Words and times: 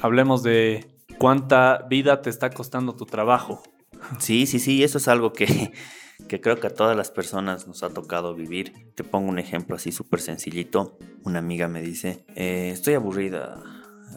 hablemos 0.00 0.42
de 0.42 0.86
cuánta 1.18 1.86
vida 1.88 2.22
te 2.22 2.30
está 2.30 2.50
costando 2.50 2.94
tu 2.94 3.06
trabajo. 3.06 3.62
Sí, 4.18 4.46
sí, 4.46 4.58
sí, 4.58 4.82
eso 4.82 4.98
es 4.98 5.08
algo 5.08 5.32
que, 5.32 5.72
que 6.28 6.40
creo 6.40 6.58
que 6.58 6.68
a 6.68 6.74
todas 6.74 6.96
las 6.96 7.10
personas 7.10 7.66
nos 7.66 7.82
ha 7.82 7.90
tocado 7.90 8.34
vivir. 8.34 8.92
Te 8.94 9.04
pongo 9.04 9.28
un 9.28 9.38
ejemplo 9.38 9.76
así 9.76 9.92
súper 9.92 10.20
sencillito. 10.20 10.98
Una 11.24 11.38
amiga 11.38 11.68
me 11.68 11.82
dice, 11.82 12.24
eh, 12.34 12.70
estoy 12.72 12.94
aburrida 12.94 13.62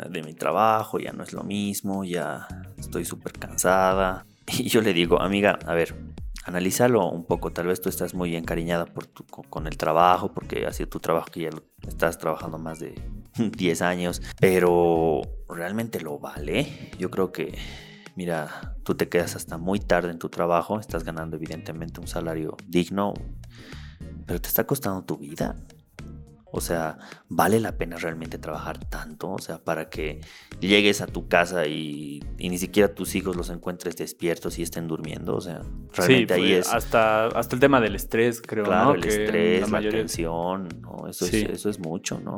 de 0.09 0.23
mi 0.23 0.33
trabajo, 0.33 0.99
ya 0.99 1.11
no 1.11 1.23
es 1.23 1.33
lo 1.33 1.43
mismo, 1.43 2.03
ya 2.03 2.47
estoy 2.77 3.05
súper 3.05 3.33
cansada. 3.33 4.25
Y 4.45 4.67
yo 4.67 4.81
le 4.81 4.91
digo, 4.91 5.21
amiga, 5.21 5.57
a 5.65 5.73
ver, 5.73 5.95
analízalo 6.45 7.09
un 7.09 7.25
poco. 7.25 7.51
Tal 7.51 7.67
vez 7.67 7.81
tú 7.81 7.89
estás 7.89 8.13
muy 8.13 8.35
encariñada 8.35 8.87
con 9.49 9.67
el 9.67 9.77
trabajo, 9.77 10.33
porque 10.33 10.65
ha 10.65 10.73
sido 10.73 10.89
tu 10.89 10.99
trabajo 10.99 11.27
que 11.31 11.41
ya 11.41 11.49
estás 11.87 12.17
trabajando 12.17 12.57
más 12.57 12.79
de 12.79 12.93
10 13.37 13.81
años, 13.81 14.21
pero 14.39 15.21
realmente 15.53 16.01
lo 16.01 16.19
vale. 16.19 16.91
Yo 16.97 17.09
creo 17.09 17.31
que, 17.31 17.57
mira, 18.15 18.75
tú 18.83 18.95
te 18.95 19.09
quedas 19.09 19.35
hasta 19.35 19.57
muy 19.57 19.79
tarde 19.79 20.11
en 20.11 20.19
tu 20.19 20.29
trabajo, 20.29 20.79
estás 20.79 21.03
ganando 21.03 21.35
evidentemente 21.35 21.99
un 21.99 22.07
salario 22.07 22.57
digno, 22.67 23.13
pero 24.25 24.41
te 24.41 24.47
está 24.47 24.65
costando 24.65 25.03
tu 25.03 25.17
vida. 25.17 25.55
O 26.55 26.61
sea, 26.61 26.99
¿vale 27.29 27.59
la 27.59 27.79
pena 27.79 27.97
realmente 27.97 28.37
trabajar 28.37 28.77
tanto? 28.85 29.31
O 29.31 29.39
sea, 29.39 29.63
para 29.63 29.89
que 29.89 30.21
llegues 30.59 31.01
a 31.01 31.07
tu 31.07 31.27
casa 31.27 31.65
y, 31.65 32.23
ni 32.37 32.59
siquiera 32.59 32.93
tus 32.93 33.15
hijos 33.15 33.35
los 33.35 33.49
encuentres 33.49 33.95
despiertos 33.95 34.59
y 34.59 34.61
estén 34.61 34.87
durmiendo. 34.87 35.35
O 35.35 35.41
sea, 35.41 35.63
realmente 35.93 36.35
ahí 36.35 36.53
pues, 36.53 36.67
es. 36.67 36.71
Hasta, 36.71 37.25
hasta 37.25 37.55
el 37.55 37.59
tema 37.59 37.81
del 37.81 37.95
estrés, 37.95 38.39
creo. 38.39 38.65
Claro, 38.65 38.89
¿no? 38.89 38.93
el 38.93 39.03
estrés, 39.03 39.71
la, 39.71 39.79
tensión, 39.81 40.69
¿no? 40.79 41.07
Eso, 41.07 41.25
es, 41.25 41.33
eso 41.33 41.71
es 41.71 41.79
mucho, 41.79 42.19
¿no? 42.19 42.37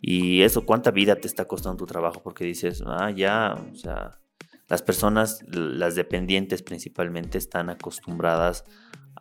Y 0.00 0.40
eso, 0.40 0.64
¿cuánta 0.64 0.90
vida 0.90 1.16
te 1.16 1.26
está 1.26 1.44
costando 1.44 1.76
tu 1.76 1.84
trabajo? 1.84 2.22
Porque 2.22 2.46
dices, 2.46 2.82
ah, 2.86 3.10
ya, 3.10 3.62
o 3.70 3.74
sea, 3.74 4.20
las 4.68 4.80
personas, 4.80 5.44
las 5.48 5.96
dependientes 5.96 6.62
principalmente, 6.62 7.36
están 7.36 7.68
acostumbradas 7.68 8.64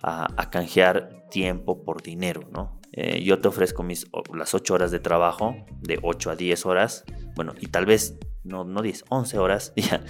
a, 0.01 0.27
a 0.41 0.49
canjear 0.49 1.25
tiempo 1.29 1.83
por 1.83 2.01
dinero, 2.01 2.47
¿no? 2.53 2.79
Eh, 2.95 3.23
yo 3.23 3.39
te 3.39 3.47
ofrezco 3.47 3.81
mis, 3.83 4.07
las 4.33 4.53
8 4.53 4.73
horas 4.73 4.91
de 4.91 4.99
trabajo, 4.99 5.55
de 5.81 5.99
8 6.01 6.31
a 6.31 6.35
10 6.35 6.65
horas, 6.67 7.03
bueno, 7.35 7.53
y 7.59 7.67
tal 7.67 7.87
vez 7.87 8.17
no, 8.43 8.63
no 8.65 8.83
10, 8.83 9.05
11 9.09 9.37
horas, 9.39 9.73
ya, 9.75 10.03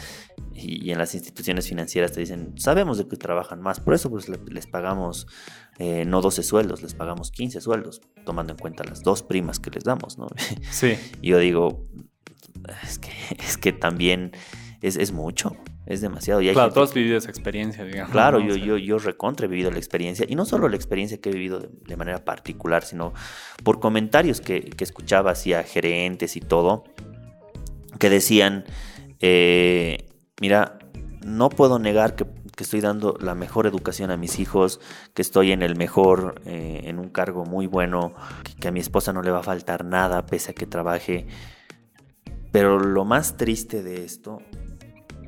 y, 0.54 0.92
en 0.92 0.98
las 0.98 1.16
instituciones 1.16 1.68
financieras 1.68 2.12
te 2.12 2.20
dicen, 2.20 2.54
sabemos 2.58 2.98
de 2.98 3.08
que 3.08 3.16
trabajan 3.16 3.62
más, 3.62 3.80
por 3.80 3.94
eso 3.94 4.10
pues 4.10 4.28
les 4.28 4.68
pagamos 4.68 5.28
eh, 5.80 6.04
no 6.06 6.22
12 6.22 6.44
sueldos, 6.44 6.82
les 6.84 6.94
pagamos 6.94 7.32
15 7.32 7.62
sueldos, 7.62 8.02
tomando 8.26 8.54
en 8.54 8.60
cuenta 8.60 8.84
las 8.84 9.02
dos 9.02 9.24
primas 9.24 9.60
que 9.60 9.70
les 9.70 9.84
damos, 9.86 10.18
¿no? 10.18 10.28
Sí. 10.72 10.98
Yo 11.22 11.38
digo, 11.40 11.88
es 12.84 13.00
que, 13.00 13.12
es 13.40 13.58
que 13.58 13.72
también 13.72 14.34
es, 14.84 14.98
es 14.98 15.14
mucho, 15.14 15.56
es 15.86 16.02
demasiado. 16.02 16.42
Y 16.42 16.52
claro, 16.52 16.74
tú 16.74 16.82
has 16.82 16.94
vivido 16.94 17.18
esa 17.18 17.30
experiencia, 17.30 17.86
digamos. 17.86 18.12
Claro, 18.12 18.42
yo, 18.42 18.58
yo, 18.58 18.78
yo 18.78 19.00
recontra 19.00 19.46
he 19.46 19.50
vivido 19.50 19.72
la 19.72 19.78
experiencia, 19.78 20.26
y 20.28 20.36
no 20.36 20.44
solo 20.44 20.68
la 20.68 20.76
experiencia 20.76 21.20
que 21.22 21.30
he 21.30 21.34
vivido 21.34 21.60
de, 21.60 21.98
manera 21.98 22.26
particular, 22.26 22.84
sino 22.84 23.14
por 23.64 23.80
comentarios 23.80 24.42
que, 24.42 24.62
que, 24.62 24.84
escuchaba 24.84 25.32
hacia 25.32 25.64
gerentes 25.64 26.36
y 26.36 26.42
todo, 26.42 26.84
que 27.98 28.10
decían, 28.10 28.66
eh, 29.22 30.10
mira, 30.42 30.80
no 31.26 31.48
puedo 31.48 31.80
negar 31.80 32.18
que, 32.18 32.26
que, 32.26 32.64
estoy 32.64 32.82
dando 32.82 33.16
la 33.22 33.36
mejor 33.36 33.68
educación 33.68 34.12
a 34.12 34.18
mis 34.18 34.38
hijos, 34.38 34.82
que 35.14 35.22
estoy 35.22 35.54
en 35.54 35.62
el 35.62 35.78
mejor, 35.78 36.42
eh, 36.46 36.82
en 36.84 37.00
un 37.00 37.08
cargo 37.08 37.46
muy 37.46 37.68
bueno, 37.68 38.14
que, 38.44 38.54
que 38.56 38.68
a 38.68 38.72
mi 38.74 38.82
esposa 38.82 39.14
no 39.14 39.22
le 39.22 39.32
va 39.32 39.40
a 39.40 39.44
faltar 39.44 39.86
nada 39.86 40.26
pese 40.26 40.52
a 40.52 40.54
que 40.54 40.66
trabaje. 40.66 41.26
Pero 42.52 42.80
lo 42.80 43.06
más 43.06 43.38
triste 43.38 43.82
de 43.82 44.04
esto 44.04 44.40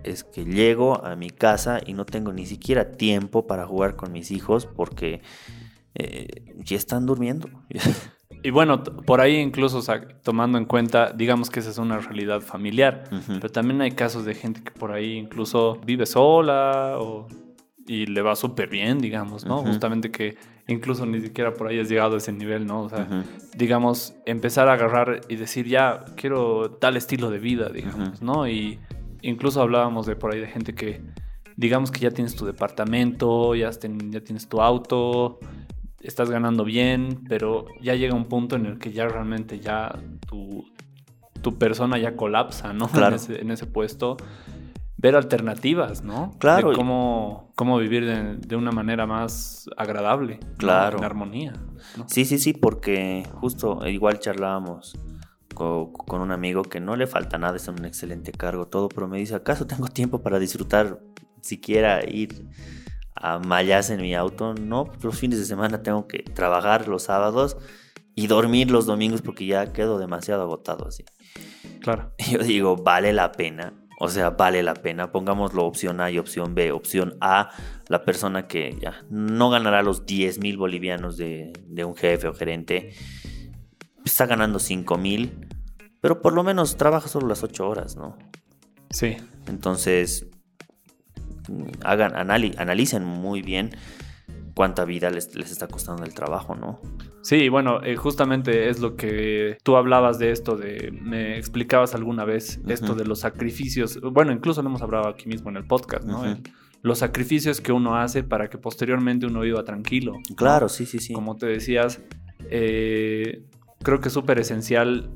es 0.06 0.24
que 0.24 0.46
llego 0.46 1.04
a 1.04 1.16
mi 1.16 1.30
casa 1.30 1.80
y 1.86 1.94
no 1.94 2.06
tengo 2.06 2.32
ni 2.32 2.46
siquiera 2.46 2.92
tiempo 2.92 3.48
para 3.48 3.66
jugar 3.66 3.96
con 3.96 4.12
mis 4.12 4.32
hijos 4.32 4.66
porque 4.66 5.22
eh, 5.96 6.54
ya 6.58 6.78
están 6.78 7.06
durmiendo. 7.06 7.50
Y 8.44 8.52
bueno, 8.52 8.84
por 8.84 9.22
ahí 9.22 9.38
incluso 9.38 9.82
tomando 10.24 10.60
en 10.60 10.66
cuenta, 10.66 11.12
digamos 11.12 11.50
que 11.50 11.62
esa 11.62 11.72
es 11.72 11.80
una 11.80 11.98
realidad 11.98 12.42
familiar, 12.42 13.04
pero 13.28 13.50
también 13.50 13.82
hay 13.82 13.92
casos 13.92 14.24
de 14.24 14.36
gente 14.36 14.62
que 14.62 14.70
por 14.70 14.92
ahí 14.92 15.14
incluso 15.14 15.80
vive 15.84 16.06
sola 16.06 16.96
y 17.88 18.06
le 18.06 18.22
va 18.22 18.36
súper 18.36 18.70
bien, 18.70 19.00
digamos, 19.00 19.46
¿no? 19.46 19.64
Justamente 19.64 20.12
que 20.12 20.38
incluso 20.68 21.08
ni 21.08 21.22
siquiera 21.22 21.54
por 21.54 21.68
ahí 21.68 21.80
has 21.80 21.90
llegado 21.90 22.16
a 22.16 22.18
ese 22.18 22.32
nivel, 22.32 22.68
¿no? 22.68 22.82
O 22.82 22.90
sea, 22.90 23.08
digamos, 23.56 24.14
empezar 24.28 24.70
a 24.70 24.74
agarrar 24.74 25.22
y 25.28 25.38
decir, 25.38 25.68
ya, 25.68 26.06
quiero 26.16 26.70
tal 26.72 26.98
estilo 26.98 27.32
de 27.32 27.40
vida, 27.40 27.70
digamos, 27.70 28.22
¿no? 28.22 28.48
Y 28.48 28.80
incluso 29.26 29.62
hablábamos 29.62 30.06
de 30.06 30.16
por 30.16 30.34
ahí 30.34 30.40
de 30.40 30.48
gente 30.48 30.74
que, 30.74 31.02
digamos 31.56 31.92
que 31.92 32.00
ya 32.00 32.12
tienes 32.12 32.36
tu 32.36 32.46
departamento, 32.46 33.56
ya, 33.56 33.70
ya 33.72 34.22
tienes 34.22 34.48
tu 34.48 34.62
auto, 34.62 35.40
estás 36.02 36.30
ganando 36.30 36.64
bien, 36.64 37.24
pero 37.28 37.66
ya 37.82 37.96
llega 37.96 38.16
un 38.16 38.26
punto 38.26 38.56
en 38.56 38.66
el 38.66 38.78
que 38.78 38.92
ya 38.92 39.08
realmente 39.08 39.60
ya 39.60 40.00
tu, 40.28 40.66
tu 41.42 41.58
persona 41.58 41.98
ya 41.98 42.16
colapsa, 42.16 42.74
¿no? 42.74 42.88
Claro. 42.94 43.18
En, 43.30 43.52
ese, 43.52 43.66
puesto. 43.66 44.18
Ver 44.98 45.16
alternativas, 45.16 46.04
¿no? 46.04 46.32
Claro. 46.40 46.70
De 46.70 46.76
cómo, 46.76 47.52
cómo 47.56 47.78
vivir 47.78 48.06
de, 48.40 48.56
una 48.56 48.72
manera 48.72 49.06
más 49.06 49.70
agradable. 49.76 50.40
Claro. 50.58 51.00
En 51.00 51.04
armonía. 51.04 51.54
Sí, 52.08 52.26
sí, 52.26 52.38
sí, 52.38 52.54
porque 52.54 53.28
justo 53.34 53.86
igual 53.88 54.20
charlábamos 54.20 54.98
con, 55.56 56.22
un 56.22 56.32
amigo 56.32 56.62
que 56.64 56.80
no 56.80 56.96
le 56.96 57.08
falta 57.08 57.40
nada, 57.40 57.58
es 57.58 57.68
un 57.68 57.84
excelente 57.86 58.32
cargo, 58.32 58.68
todo, 58.68 58.90
pero 58.90 59.08
me 59.08 59.18
dice, 59.18 59.34
¿acaso 59.34 59.66
tengo 59.66 59.88
tiempo 59.88 60.22
para 60.22 60.38
disfrutar 60.38 61.00
siquiera 61.42 62.04
ir 62.08 62.46
a 63.16 63.40
Mayas 63.40 63.90
en 63.90 64.02
mi 64.02 64.14
auto? 64.14 64.54
No, 64.54 64.92
los 65.02 65.18
fines 65.18 65.40
de 65.40 65.46
semana 65.46 65.82
tengo 65.82 66.08
que 66.08 66.20
trabajar 66.20 66.88
los 66.88 67.04
sábados 67.04 67.58
y 68.14 68.28
dormir 68.28 68.70
los 68.70 68.86
domingos 68.86 69.22
porque 69.22 69.46
ya 69.46 69.74
quedo 69.74 69.98
demasiado 69.98 70.44
agotado 70.44 70.88
así. 70.88 71.04
Claro. 71.82 72.14
Yo 72.32 72.40
digo, 72.40 72.76
vale 72.76 73.14
la 73.14 73.32
pena. 73.32 73.74
O 74.00 74.10
sea, 74.10 74.32
vale 74.32 74.62
la 74.62 74.74
pena. 74.74 75.12
Pongámoslo 75.12 75.64
opción 75.66 76.02
A 76.02 76.12
y 76.12 76.20
opción 76.20 76.54
B. 76.54 76.72
Opción 76.74 77.18
A, 77.22 77.50
la 77.88 78.04
persona 78.04 78.48
que 78.48 78.78
ya 78.80 79.06
no 79.10 79.50
ganará 79.50 79.84
los 79.84 80.06
10 80.06 80.40
mil 80.40 80.58
bolivianos 80.58 81.16
de, 81.16 81.54
de 81.66 81.86
un 81.86 81.96
jefe 81.96 82.28
o 82.28 82.34
gerente 82.34 82.94
está 84.06 84.26
ganando 84.26 84.60
5 84.60 84.98
mil, 84.98 85.48
pero 86.02 86.22
por 86.22 86.34
lo 86.34 86.44
menos 86.44 86.78
trabaja 86.78 87.08
solo 87.08 87.28
las 87.28 87.44
8 87.44 87.68
horas, 87.68 87.96
¿no? 87.96 88.18
Sí. 88.92 89.18
Entonces, 89.48 90.28
hagan, 91.84 92.16
analicen 92.16 93.04
muy 93.04 93.42
bien 93.42 93.72
cuánta 94.54 94.86
vida 94.86 95.10
les, 95.10 95.36
está 95.36 95.68
costando 95.68 96.04
el 96.04 96.14
trabajo, 96.14 96.56
¿no? 96.56 96.80
Sí, 97.22 97.50
bueno, 97.50 97.84
eh, 97.84 97.96
justamente 97.96 98.70
es 98.70 98.80
lo 98.80 98.96
que 98.96 99.58
tú 99.64 99.76
hablabas 99.76 100.20
de 100.20 100.32
esto, 100.32 100.56
de, 100.56 100.92
me 100.92 101.38
explicabas 101.38 101.96
alguna 101.96 102.24
vez 102.24 102.60
esto 102.68 102.94
de 102.94 103.04
los 103.04 103.20
sacrificios, 103.20 104.00
bueno, 104.00 104.32
incluso 104.32 104.62
lo 104.62 104.70
hemos 104.70 104.84
hablado 104.84 105.08
aquí 105.08 105.28
mismo 105.28 105.50
en 105.50 105.58
el 105.58 105.66
podcast, 105.66 106.06
¿no? 106.06 106.24
los 106.84 107.00
sacrificios 107.00 107.62
que 107.62 107.72
uno 107.72 107.96
hace 107.98 108.22
para 108.22 108.48
que 108.48 108.60
posteriormente 108.60 109.26
uno 109.26 109.40
viva 109.40 109.64
tranquilo. 109.64 110.20
Claro, 110.36 110.70
sí, 110.70 110.86
sí, 110.86 111.00
sí. 111.00 111.14
Como 111.14 111.36
te 111.36 111.48
decías, 111.48 112.00
eh, 112.52 113.42
creo 113.84 114.00
que 114.00 114.10
es 114.10 114.14
súper 114.14 114.40
esencial 114.40 115.10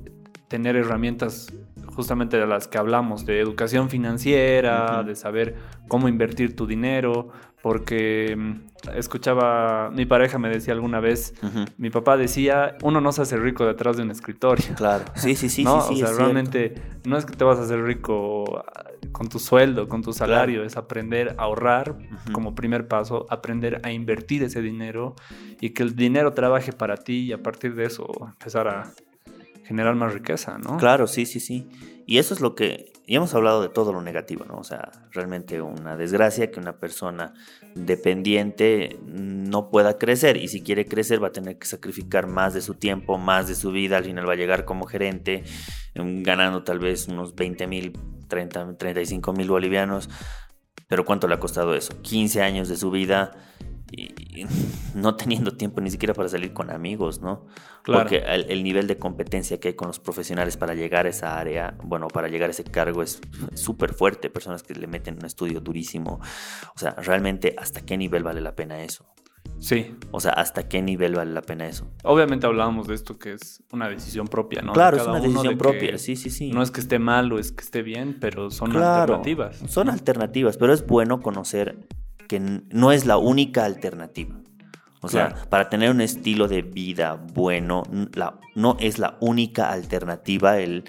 tener 0.47 0.75
herramientas 0.75 1.53
justamente 1.95 2.37
de 2.37 2.47
las 2.47 2.67
que 2.67 2.77
hablamos, 2.77 3.25
de 3.25 3.39
educación 3.39 3.89
financiera, 3.89 5.03
de 5.03 5.15
saber 5.15 5.55
cómo 5.87 6.07
invertir 6.07 6.55
tu 6.55 6.65
dinero, 6.65 7.29
porque 7.61 8.35
mm, 8.37 8.95
escuchaba, 8.95 9.89
mi 9.91 10.05
pareja 10.05 10.37
me 10.37 10.49
decía 10.49 10.73
alguna 10.73 10.99
vez, 10.99 11.33
mi 11.77 11.89
papá 11.89 12.17
decía, 12.17 12.77
uno 12.83 13.01
no 13.01 13.11
se 13.11 13.21
hace 13.21 13.37
rico 13.37 13.65
detrás 13.65 13.97
de 13.97 14.03
un 14.03 14.11
escritorio. 14.11 14.65
Claro, 14.79 15.03
sí, 15.15 15.35
sí, 15.35 15.49
sí. 15.49 15.63
¿no? 15.63 15.81
sí, 15.81 16.01
o 16.01 16.07
sea, 16.07 16.15
realmente 16.15 16.75
no 17.05 17.17
es 17.17 17.25
que 17.25 17.35
te 17.35 17.43
vas 17.43 17.59
a 17.59 17.63
hacer 17.63 17.83
rico 17.83 18.63
ah, 18.65 18.91
con 19.11 19.27
tu 19.27 19.38
sueldo, 19.39 19.89
con 19.89 20.01
tu 20.01 20.13
salario, 20.13 20.63
es 20.63 20.77
aprender 20.77 21.35
a 21.38 21.44
ahorrar 21.44 21.97
como 22.31 22.56
primer 22.56 22.88
paso, 22.88 23.25
aprender 23.29 23.81
a 23.83 23.91
invertir 23.91 24.44
ese 24.44 24.62
dinero 24.62 25.15
y 25.59 25.71
que 25.71 25.83
el 25.83 25.95
dinero 25.95 26.33
trabaje 26.33 26.71
para 26.71 26.95
ti 26.95 27.23
y 27.23 27.33
a 27.33 27.44
partir 27.44 27.75
de 27.75 27.85
eso 27.85 28.07
empezar 28.21 28.67
a 28.69 28.83
generar 29.69 29.94
más 29.94 30.16
riqueza, 30.16 30.57
¿no? 30.57 30.77
Claro, 30.77 31.06
sí, 31.06 31.27
sí, 31.27 31.39
sí. 31.39 31.69
Y 32.07 32.18
eso 32.18 32.33
es 32.33 32.42
lo 32.42 32.56
que, 32.56 32.92
ya 33.07 33.18
hemos 33.18 33.36
hablado 33.36 33.62
de 33.62 33.69
todo 33.69 33.94
lo 33.94 34.01
negativo, 34.01 34.44
¿no? 34.45 34.57
O 34.57 34.63
sea, 34.63 34.89
realmente 35.12 35.62
una 35.62 35.95
desgracia 35.95 36.50
que 36.50 36.60
una 36.60 36.80
persona 36.80 37.36
dependiente 37.75 38.98
no 39.06 39.69
pueda 39.69 40.00
crecer 40.00 40.38
y 40.38 40.48
si 40.48 40.63
quiere 40.63 40.86
crecer 40.88 41.24
va 41.24 41.27
a 41.27 41.31
tener 41.31 41.60
que 41.60 41.68
sacrificar 41.68 42.25
más 42.25 42.56
de 42.56 42.62
su 42.62 42.74
tiempo, 42.74 43.19
más 43.19 43.48
de 43.48 43.54
su 43.54 43.71
vida, 43.71 43.98
al 43.98 44.06
final 44.06 44.27
va 44.27 44.33
a 44.33 44.38
llegar 44.38 44.66
como 44.66 44.88
gerente 44.88 45.44
mm, 45.94 46.24
ganando 46.24 46.63
tal 46.63 46.80
vez 46.80 47.07
unos 47.07 47.36
20 47.36 47.68
mil, 47.68 47.94
30, 48.27 48.75
35 48.75 49.33
mil 49.33 49.50
bolivianos, 49.51 50.10
pero 50.88 51.06
¿cuánto 51.06 51.27
le 51.27 51.36
ha 51.36 51.39
costado 51.39 51.75
eso? 51.75 52.01
15 52.01 52.42
años 52.42 52.69
de 52.69 52.75
su 52.75 52.89
vida 52.89 53.33
y 53.91 54.45
no 54.95 55.15
teniendo 55.15 55.56
tiempo 55.56 55.81
ni 55.81 55.91
siquiera 55.91 56.13
para 56.13 56.30
salir 56.30 56.53
con 56.53 56.69
amigos, 56.69 57.21
¿no? 57.21 57.45
Porque 57.86 58.18
el, 58.18 58.63
nivel 58.63 58.88
de 58.88 58.97
competencia 58.97 59.59
que 59.59 59.69
hay 59.69 59.74
con 59.74 59.88
los 59.88 60.00
profesionales 60.00 60.57
para 60.57 60.75
llegar 60.75 61.06
a 61.06 61.09
esa 61.09 61.39
área, 61.39 61.75
bueno, 61.83 62.07
para 62.07 62.27
llegar 62.27 62.50
a 62.50 62.51
ese 62.51 62.63
cargo 62.63 63.01
es 63.01 63.19
súper 63.56 63.94
fuerte. 63.94 64.30
Personas 64.30 64.62
que 64.62 64.75
le 64.75 64.86
meten 64.86 65.18
un 65.18 65.25
estudio 65.25 65.59
durísimo. 65.59 66.19
O 66.75 66.80
sea, 66.80 66.91
realmente, 66.91 67.56
¿hasta 67.57 67.81
qué 67.81 67.97
nivel 67.97 68.24
vale 68.24 68.41
la 68.41 68.56
pena 68.56 68.83
eso? 68.83 69.07
Sí. 69.57 69.95
O 70.12 70.19
sea, 70.19 70.33
¿hasta 70.33 70.68
qué 70.68 70.81
nivel 70.81 71.15
vale 71.15 71.31
la 71.31 71.41
pena 71.41 71.68
eso? 71.68 71.88
Obviamente 72.03 72.45
hablábamos 72.45 72.88
de 72.88 72.95
esto 72.95 73.18
que 73.18 73.33
es 73.33 73.63
una 73.71 73.89
decisión 73.89 74.27
propia, 74.27 74.62
¿no? 74.62 74.74
Claro, 74.74 74.97
es 74.97 75.07
una 75.07 75.19
decisión 75.19 75.57
propia, 75.57 75.97
sí, 75.97 76.15
sí, 76.15 76.30
sí. 76.30 76.51
No 76.51 76.62
es 76.62 76.71
que 76.71 76.80
esté 76.80 77.00
mal 77.00 77.31
o 77.31 77.39
es 77.39 77.51
que 77.51 77.63
esté 77.63 77.81
bien, 77.81 78.18
pero 78.19 78.51
son 78.51 78.75
alternativas. 78.75 79.57
Son 79.68 79.89
alternativas, 79.89 80.57
pero 80.57 80.74
es 80.74 80.86
bueno 80.86 81.21
conocer 81.21 81.88
que 82.29 82.39
no 82.39 82.91
es 82.93 83.05
la 83.05 83.17
única 83.17 83.65
alternativa. 83.65 84.35
O 85.01 85.09
sea, 85.09 85.33
para 85.49 85.69
tener 85.69 85.89
un 85.91 86.01
estilo 86.01 86.47
de 86.47 86.61
vida 86.61 87.15
bueno, 87.33 87.83
la, 88.13 88.39
no 88.55 88.77
es 88.79 88.99
la 88.99 89.17
única 89.19 89.71
alternativa 89.71 90.59
el, 90.59 90.83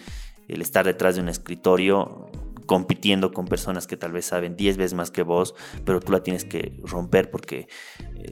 el, 0.49 0.63
estar 0.63 0.85
detrás 0.85 1.15
de 1.15 1.23
un 1.23 1.29
escritorio 1.29 2.29
compitiendo 2.67 3.33
con 3.33 3.47
personas 3.47 3.87
que 3.87 3.97
tal 3.97 4.13
vez 4.13 4.27
saben 4.27 4.57
10 4.57 4.77
veces 4.77 4.95
más 4.95 5.11
que 5.11 5.23
vos, 5.23 5.55
pero 5.85 6.01
tú 6.01 6.13
la 6.13 6.23
tienes 6.23 6.45
que 6.45 6.79
romper 6.85 7.31
porque 7.31 7.69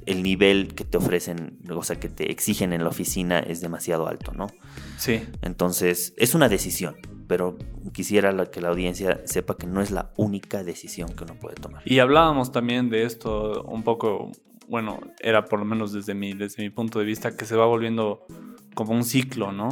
el 0.06 0.22
nivel 0.22 0.74
que 0.74 0.84
te 0.84 0.98
ofrecen, 0.98 1.58
o 1.70 1.82
sea, 1.82 1.98
que 1.98 2.08
te 2.08 2.30
exigen 2.30 2.72
en 2.72 2.82
la 2.82 2.90
oficina 2.90 3.38
es 3.38 3.60
demasiado 3.60 4.06
alto, 4.08 4.32
¿no? 4.32 4.48
Sí. 4.96 5.22
Entonces, 5.42 6.12
es 6.18 6.34
una 6.34 6.48
decisión, 6.48 6.96
pero 7.28 7.56
quisiera 7.92 8.34
que 8.50 8.60
la 8.60 8.70
audiencia 8.70 9.20
sepa 9.26 9.56
que 9.56 9.68
no 9.68 9.80
es 9.80 9.92
la 9.92 10.10
única 10.16 10.64
decisión 10.64 11.14
que 11.14 11.22
uno 11.22 11.34
puede 11.34 11.54
tomar. 11.54 11.82
Y 11.84 12.00
hablábamos 12.00 12.50
también 12.50 12.90
de 12.90 13.04
esto 13.04 13.62
un 13.64 13.84
poco 13.84 14.32
bueno, 14.68 15.00
era 15.20 15.46
por 15.46 15.58
lo 15.58 15.64
menos 15.64 15.92
desde 15.92 16.14
mi, 16.14 16.34
desde 16.34 16.62
mi 16.62 16.70
punto 16.70 16.98
de 16.98 17.04
vista, 17.04 17.36
que 17.36 17.46
se 17.46 17.56
va 17.56 17.66
volviendo 17.66 18.26
como 18.74 18.92
un 18.92 19.04
ciclo, 19.04 19.50
¿no? 19.50 19.70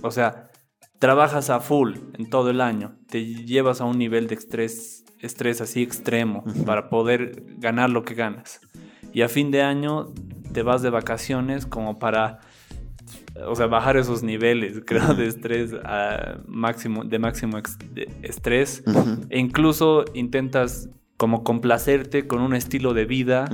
O 0.00 0.10
sea, 0.10 0.50
trabajas 0.98 1.50
a 1.50 1.60
full 1.60 1.96
en 2.14 2.30
todo 2.30 2.50
el 2.50 2.60
año, 2.60 2.96
te 3.08 3.24
llevas 3.24 3.80
a 3.80 3.84
un 3.84 3.98
nivel 3.98 4.28
de 4.28 4.36
estrés, 4.36 5.04
estrés 5.20 5.60
así 5.60 5.82
extremo 5.82 6.44
para 6.64 6.88
poder 6.88 7.44
ganar 7.58 7.90
lo 7.90 8.04
que 8.04 8.14
ganas. 8.14 8.60
Y 9.12 9.22
a 9.22 9.28
fin 9.28 9.50
de 9.50 9.62
año 9.62 10.12
te 10.52 10.62
vas 10.62 10.82
de 10.82 10.90
vacaciones 10.90 11.66
como 11.66 11.98
para, 11.98 12.38
o 13.46 13.54
sea, 13.54 13.66
bajar 13.66 13.96
esos 13.96 14.22
niveles, 14.22 14.82
creo, 14.86 15.14
de 15.14 15.26
estrés 15.26 15.72
a 15.84 16.38
máximo, 16.46 17.04
de 17.04 17.18
máximo 17.18 17.58
estrés. 18.22 18.82
E 19.30 19.38
incluso 19.38 20.04
intentas 20.14 20.88
como 21.16 21.42
complacerte 21.42 22.26
con 22.26 22.40
un 22.40 22.54
estilo 22.54 22.94
de 22.94 23.04
vida 23.04 23.46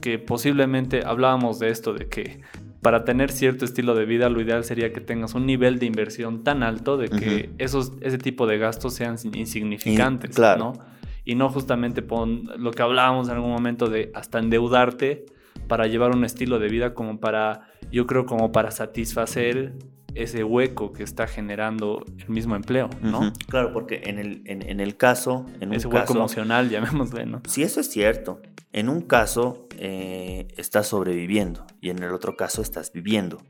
que 0.00 0.18
posiblemente 0.18 1.02
hablábamos 1.04 1.58
de 1.58 1.70
esto, 1.70 1.92
de 1.92 2.08
que 2.08 2.40
para 2.80 3.04
tener 3.04 3.32
cierto 3.32 3.64
estilo 3.64 3.96
de 3.96 4.04
vida 4.04 4.28
lo 4.28 4.40
ideal 4.40 4.62
sería 4.62 4.92
que 4.92 5.00
tengas 5.00 5.34
un 5.34 5.46
nivel 5.46 5.80
de 5.80 5.86
inversión 5.86 6.44
tan 6.44 6.62
alto 6.62 6.96
de 6.96 7.08
que 7.08 7.50
esos, 7.58 7.92
ese 8.00 8.18
tipo 8.18 8.46
de 8.46 8.58
gastos 8.58 8.94
sean 8.94 9.16
insignificantes, 9.32 10.38
¿no? 10.38 10.74
Y 11.24 11.34
no 11.34 11.48
justamente 11.48 12.02
pon 12.02 12.48
lo 12.56 12.70
que 12.70 12.82
hablábamos 12.82 13.28
en 13.28 13.34
algún 13.34 13.50
momento 13.50 13.88
de 13.88 14.12
hasta 14.14 14.38
endeudarte 14.38 15.26
para 15.68 15.86
llevar 15.86 16.14
un 16.14 16.24
estilo 16.24 16.58
de 16.58 16.68
vida 16.68 16.94
como 16.94 17.20
para, 17.20 17.68
yo 17.90 18.06
creo 18.06 18.26
como 18.26 18.52
para 18.52 18.70
satisfacer 18.70 19.74
ese 20.14 20.44
hueco 20.44 20.92
que 20.92 21.02
está 21.02 21.26
generando 21.26 22.02
el 22.18 22.28
mismo 22.28 22.56
empleo, 22.56 22.88
¿no? 23.02 23.32
Claro, 23.48 23.72
porque 23.72 24.02
en 24.06 24.18
el, 24.18 24.42
en, 24.46 24.80
el 24.80 24.96
caso... 24.96 25.44
En 25.60 25.74
ese 25.74 25.88
hueco 25.88 26.14
emocional, 26.14 26.70
llamémosle, 26.70 27.26
¿no? 27.26 27.42
Sí, 27.46 27.62
eso 27.62 27.80
es 27.80 27.90
cierto. 27.90 28.40
En 28.72 28.88
un 28.88 29.02
caso 29.02 29.68
eh, 29.78 30.48
estás 30.56 30.88
sobreviviendo 30.88 31.66
y 31.80 31.90
en 31.90 32.02
el 32.02 32.12
otro 32.12 32.34
caso 32.36 32.62
estás 32.62 32.92
viviendo. 32.92 33.42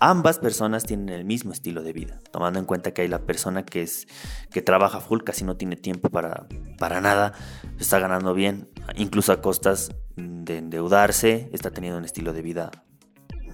Ambas 0.00 0.38
personas 0.38 0.84
tienen 0.84 1.10
el 1.10 1.26
mismo 1.26 1.52
estilo 1.52 1.82
de 1.82 1.92
vida, 1.92 2.18
tomando 2.32 2.58
en 2.58 2.64
cuenta 2.64 2.92
que 2.92 3.02
hay 3.02 3.08
la 3.08 3.26
persona 3.26 3.66
que, 3.66 3.82
es, 3.82 4.08
que 4.50 4.62
trabaja 4.62 5.00
full, 5.00 5.20
casi 5.22 5.44
no 5.44 5.58
tiene 5.58 5.76
tiempo 5.76 6.08
para, 6.08 6.46
para 6.78 7.02
nada, 7.02 7.34
está 7.78 7.98
ganando 7.98 8.32
bien, 8.32 8.70
incluso 8.96 9.30
a 9.30 9.42
costas 9.42 9.94
de 10.16 10.56
endeudarse, 10.56 11.50
está 11.52 11.70
teniendo 11.70 11.98
un 11.98 12.06
estilo 12.06 12.32
de 12.32 12.40
vida 12.40 12.70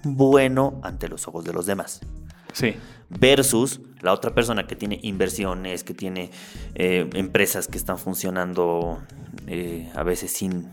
bueno 0.04 0.80
ante 0.84 1.08
los 1.08 1.26
ojos 1.26 1.44
de 1.44 1.52
los 1.52 1.66
demás. 1.66 2.00
Sí. 2.52 2.76
Versus 3.10 3.80
la 4.00 4.12
otra 4.12 4.34
persona 4.34 4.66
que 4.66 4.76
tiene 4.76 4.98
inversiones, 5.02 5.84
que 5.84 5.94
tiene 5.94 6.30
eh, 6.74 7.10
empresas 7.14 7.68
que 7.68 7.76
están 7.76 7.98
funcionando 7.98 9.02
eh, 9.46 9.90
a 9.94 10.02
veces 10.02 10.32
sin... 10.32 10.70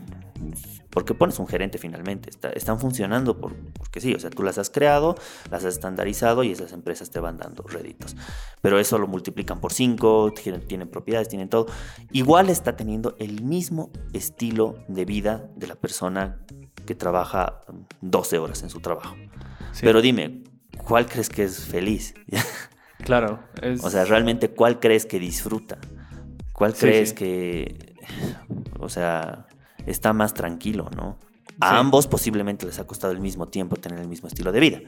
Porque 0.94 1.12
pones 1.12 1.38
un 1.40 1.48
gerente 1.48 1.76
finalmente, 1.76 2.30
están 2.54 2.78
funcionando 2.78 3.38
por, 3.38 3.54
porque 3.76 4.00
sí, 4.00 4.14
o 4.14 4.18
sea, 4.20 4.30
tú 4.30 4.44
las 4.44 4.58
has 4.58 4.70
creado, 4.70 5.16
las 5.50 5.64
has 5.64 5.74
estandarizado 5.74 6.44
y 6.44 6.52
esas 6.52 6.72
empresas 6.72 7.10
te 7.10 7.20
van 7.20 7.36
dando 7.36 7.64
réditos. 7.64 8.16
Pero 8.62 8.78
eso 8.78 8.96
lo 8.98 9.08
multiplican 9.08 9.60
por 9.60 9.72
5, 9.72 10.32
tienen 10.66 10.88
propiedades, 10.88 11.28
tienen 11.28 11.48
todo. 11.48 11.66
Igual 12.12 12.48
está 12.48 12.76
teniendo 12.76 13.16
el 13.18 13.42
mismo 13.42 13.90
estilo 14.12 14.76
de 14.88 15.04
vida 15.04 15.50
de 15.56 15.66
la 15.66 15.74
persona 15.74 16.38
que 16.86 16.94
trabaja 16.94 17.60
12 18.00 18.38
horas 18.38 18.62
en 18.62 18.70
su 18.70 18.80
trabajo. 18.80 19.16
Pero 19.80 20.00
dime, 20.00 20.44
¿cuál 20.86 21.06
crees 21.06 21.28
que 21.28 21.44
es 21.44 21.64
feliz? 21.64 22.14
claro. 23.04 23.40
O 23.82 23.90
sea, 23.90 24.04
realmente, 24.04 24.50
¿cuál 24.50 24.80
crees 24.80 25.06
que 25.06 25.18
disfruta? 25.18 25.78
¿Cuál 26.52 26.72
crees 26.74 27.12
que, 27.12 27.96
o 28.78 28.88
sea, 28.88 29.48
está 29.86 30.12
más 30.12 30.34
tranquilo, 30.34 30.90
¿no? 30.96 31.18
A 31.60 31.78
ambos 31.78 32.06
posiblemente 32.06 32.66
les 32.66 32.78
ha 32.78 32.86
costado 32.86 33.12
el 33.12 33.20
mismo 33.20 33.46
tiempo 33.46 33.76
tener 33.76 34.00
el 34.00 34.08
mismo 34.08 34.28
estilo 34.28 34.50
de 34.50 34.60
vida, 34.60 34.80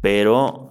pero 0.00 0.70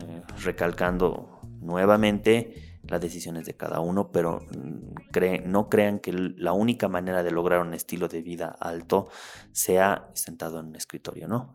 eh, 0.00 0.22
recalcando 0.42 1.40
nuevamente 1.60 2.80
las 2.82 3.00
decisiones 3.00 3.46
de 3.46 3.54
cada 3.54 3.80
uno, 3.80 4.10
pero 4.10 4.40
mm, 4.40 5.50
no 5.50 5.68
crean 5.68 5.98
que 5.98 6.12
la 6.12 6.52
única 6.52 6.88
manera 6.88 7.22
de 7.22 7.30
lograr 7.30 7.60
un 7.60 7.74
estilo 7.74 8.08
de 8.08 8.22
vida 8.22 8.56
alto 8.60 9.08
sea 9.52 10.10
sentado 10.14 10.60
en 10.60 10.66
un 10.66 10.76
escritorio, 10.76 11.28
¿no? 11.28 11.54